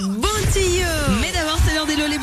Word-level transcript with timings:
les 0.00 0.06
bons 0.06 0.28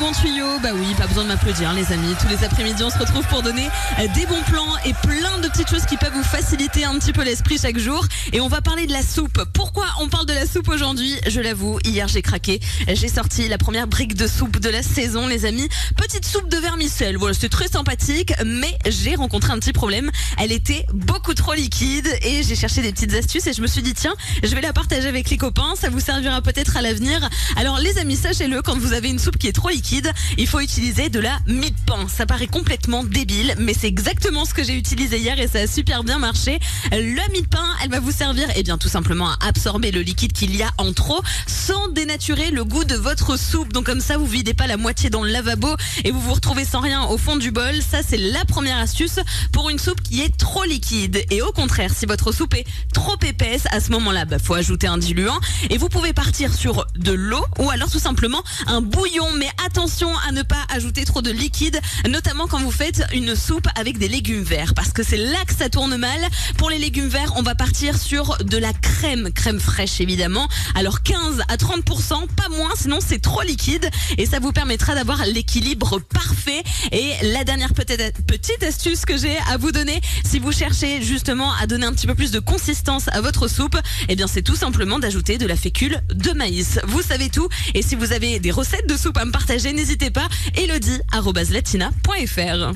bons 0.06 0.12
tuyaux. 0.12 0.58
Bah 0.62 0.68
oui, 0.74 0.94
pas 0.96 1.06
besoin 1.06 1.24
de 1.24 1.28
m'applaudir, 1.28 1.72
les 1.72 1.92
amis. 1.92 2.14
Tous 2.20 2.28
les 2.28 2.44
après-midi, 2.44 2.82
on 2.84 2.90
se 2.90 2.98
retrouve 2.98 3.26
pour 3.26 3.42
donner 3.42 3.68
euh, 3.98 4.06
des 4.14 4.26
bons 4.26 4.42
plans 4.42 4.76
et 4.84 4.92
plein 4.92 5.38
de 5.38 5.48
petites 5.48 5.68
choses 5.68 5.84
qui 5.84 5.96
peuvent 5.96 6.12
vous 6.14 6.22
faciliter 6.22 6.84
un 6.84 6.96
petit 6.98 7.12
peu 7.12 7.24
l'esprit 7.24 7.58
chaque 7.58 7.78
jour. 7.78 8.06
Et 8.32 8.40
on 8.40 8.48
va 8.48 8.60
parler 8.60 8.86
de 8.86 8.92
la 8.92 9.02
soupe. 9.02 9.42
Pourquoi 9.52 9.86
on 10.00 10.08
parle 10.08 10.26
de 10.26 10.32
la 10.32 10.46
soupe 10.46 10.68
aujourd'hui? 10.68 11.16
Je 11.26 11.40
l'avoue, 11.40 11.78
hier 11.84 12.06
j'ai 12.06 12.22
craqué. 12.22 12.60
J'ai 12.86 13.08
sorti 13.08 13.48
la 13.48 13.58
première 13.58 13.88
brique 13.88 14.14
de 14.14 14.28
soupe 14.28 14.60
de 14.60 14.68
la 14.68 14.82
saison, 14.82 15.26
les 15.26 15.44
amis. 15.44 15.68
Petite 15.96 16.24
soupe 16.24 16.48
de 16.48 16.58
vermicelle. 16.58 17.16
Voilà, 17.16 17.34
c'est 17.34 17.48
très 17.48 17.68
sympathique, 17.68 18.32
mais 18.44 18.78
j'ai 18.86 19.16
rencontré 19.16 19.52
un 19.52 19.58
petit 19.58 19.72
problème. 19.72 20.10
Elle 20.38 20.52
était 20.52 20.86
beaucoup 20.94 21.34
trop 21.34 21.54
liquide 21.54 22.08
et 22.22 22.44
j'ai 22.44 22.54
cherché 22.54 22.80
des 22.80 22.92
petites 22.92 23.14
astuces 23.14 23.46
et 23.48 23.52
je 23.52 23.62
me 23.62 23.66
suis 23.66 23.82
dit 23.82 23.94
tiens, 23.94 24.14
je 24.42 24.54
vais 24.54 24.60
la 24.60 24.72
partager 24.72 25.08
avec 25.08 25.30
les 25.30 25.36
copains. 25.36 25.74
Ça 25.80 25.90
vous 25.90 26.00
servira 26.00 26.42
peut-être 26.42 26.76
à 26.76 26.82
l'avenir. 26.82 27.28
Alors 27.56 27.78
les 27.78 27.98
amis, 27.98 28.16
sachez-le, 28.16 28.62
quand 28.62 28.78
vous 28.78 28.92
avez 28.92 29.08
une 29.08 29.18
soupe 29.18 29.38
qui 29.38 29.48
est 29.48 29.52
trop 29.52 29.70
liquide, 29.70 29.95
il 30.38 30.46
faut 30.46 30.60
utiliser 30.60 31.08
de 31.08 31.20
la 31.20 31.38
mie 31.46 31.70
de 31.70 31.76
pain. 31.86 32.06
Ça 32.08 32.26
paraît 32.26 32.46
complètement 32.46 33.04
débile, 33.04 33.54
mais 33.58 33.74
c'est 33.74 33.86
exactement 33.86 34.44
ce 34.44 34.54
que 34.54 34.64
j'ai 34.64 34.76
utilisé 34.76 35.18
hier 35.18 35.38
et 35.38 35.48
ça 35.48 35.60
a 35.60 35.66
super 35.66 36.04
bien 36.04 36.18
marché. 36.18 36.58
La 36.90 37.28
mie 37.28 37.42
de 37.42 37.48
pain, 37.48 37.66
elle 37.82 37.90
va 37.90 38.00
vous 38.00 38.12
servir, 38.12 38.48
eh 38.56 38.62
bien, 38.62 38.78
tout 38.78 38.88
simplement 38.88 39.30
à 39.30 39.36
absorber 39.46 39.90
le 39.90 40.00
liquide 40.02 40.32
qu'il 40.32 40.54
y 40.54 40.62
a 40.62 40.70
en 40.78 40.92
trop 40.92 41.20
sans 41.46 41.88
dénaturer 41.88 42.50
le 42.50 42.64
goût 42.64 42.84
de 42.84 42.94
votre 42.94 43.38
soupe. 43.38 43.72
Donc 43.72 43.86
comme 43.86 44.00
ça, 44.00 44.18
vous 44.18 44.26
videz 44.26 44.54
pas 44.54 44.66
la 44.66 44.76
moitié 44.76 45.10
dans 45.10 45.22
le 45.22 45.30
lavabo 45.30 45.74
et 46.04 46.10
vous 46.10 46.20
vous 46.20 46.34
retrouvez 46.34 46.64
sans 46.64 46.80
rien 46.80 47.04
au 47.04 47.18
fond 47.18 47.36
du 47.36 47.50
bol. 47.50 47.74
Ça, 47.80 47.98
c'est 48.06 48.18
la 48.18 48.44
première 48.44 48.78
astuce 48.78 49.18
pour 49.52 49.70
une 49.70 49.78
soupe 49.78 50.02
qui 50.02 50.22
est 50.22 50.36
trop 50.36 50.64
liquide. 50.64 51.24
Et 51.30 51.42
au 51.42 51.52
contraire, 51.52 51.90
si 51.94 52.06
votre 52.06 52.32
soupe 52.32 52.54
est 52.54 52.66
trop 52.92 53.16
épaisse, 53.24 53.64
à 53.70 53.80
ce 53.80 53.90
moment-là, 53.92 54.24
bah, 54.24 54.38
faut 54.38 54.54
ajouter 54.54 54.86
un 54.86 54.98
diluant 54.98 55.38
et 55.70 55.78
vous 55.78 55.88
pouvez 55.88 56.12
partir 56.12 56.52
sur 56.52 56.86
de 56.96 57.12
l'eau 57.12 57.44
ou 57.58 57.70
alors 57.70 57.90
tout 57.90 57.98
simplement 57.98 58.42
un 58.66 58.80
bouillon. 58.80 59.26
Mais 59.36 59.48
attention 59.64 59.85
à 60.26 60.32
ne 60.32 60.42
pas 60.42 60.66
ajouter 60.74 61.04
trop 61.04 61.22
de 61.22 61.30
liquide, 61.30 61.80
notamment 62.08 62.48
quand 62.48 62.58
vous 62.58 62.72
faites 62.72 63.04
une 63.12 63.36
soupe 63.36 63.68
avec 63.76 63.98
des 63.98 64.08
légumes 64.08 64.42
verts, 64.42 64.74
parce 64.74 64.92
que 64.92 65.04
c'est 65.04 65.16
là 65.16 65.38
que 65.46 65.54
ça 65.54 65.68
tourne 65.68 65.96
mal. 65.96 66.18
Pour 66.56 66.70
les 66.70 66.78
légumes 66.78 67.06
verts, 67.06 67.32
on 67.36 67.42
va 67.42 67.54
partir 67.54 67.96
sur 67.96 68.36
de 68.38 68.58
la 68.58 68.72
crème, 68.72 69.30
crème 69.32 69.60
fraîche 69.60 70.00
évidemment. 70.00 70.48
Alors 70.74 71.04
15 71.04 71.42
à 71.48 71.56
30%, 71.56 72.26
pas 72.34 72.48
moins, 72.48 72.72
sinon 72.74 72.98
c'est 73.00 73.20
trop 73.20 73.42
liquide 73.42 73.88
et 74.18 74.26
ça 74.26 74.40
vous 74.40 74.50
permettra 74.50 74.96
d'avoir 74.96 75.24
l'équilibre 75.24 76.00
parfait. 76.00 76.64
Et 76.90 77.12
la 77.22 77.44
dernière 77.44 77.72
petite 77.72 78.62
astuce 78.64 79.04
que 79.04 79.16
j'ai 79.16 79.38
à 79.48 79.56
vous 79.56 79.70
donner, 79.70 80.00
si 80.24 80.40
vous 80.40 80.50
cherchez 80.50 81.00
justement 81.00 81.52
à 81.54 81.68
donner 81.68 81.86
un 81.86 81.92
petit 81.92 82.08
peu 82.08 82.16
plus 82.16 82.32
de 82.32 82.40
consistance 82.40 83.04
à 83.12 83.20
votre 83.20 83.46
soupe, 83.46 83.78
eh 84.08 84.16
bien 84.16 84.26
c'est 84.26 84.42
tout 84.42 84.56
simplement 84.56 84.98
d'ajouter 84.98 85.38
de 85.38 85.46
la 85.46 85.56
fécule 85.56 86.02
de 86.12 86.32
maïs. 86.32 86.80
Vous 86.88 87.02
savez 87.02 87.30
tout 87.30 87.48
et 87.74 87.82
si 87.82 87.94
vous 87.94 88.12
avez 88.12 88.40
des 88.40 88.50
recettes 88.50 88.88
de 88.88 88.96
soupe 88.96 89.16
à 89.16 89.24
me 89.24 89.30
partager, 89.30 89.75
n'hésitez 89.76 90.10
pas, 90.10 90.28
elodie.latina.fr. 90.56 92.64